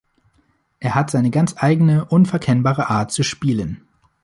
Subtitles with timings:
[0.79, 3.87] Er hat seine ganz eigene unverkennbare Art zu spielen.